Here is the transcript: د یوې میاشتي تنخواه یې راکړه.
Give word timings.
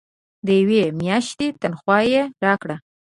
د 0.45 0.47
یوې 0.61 0.81
میاشتي 1.01 1.47
تنخواه 1.61 2.03
یې 2.11 2.21
راکړه. 2.45 2.75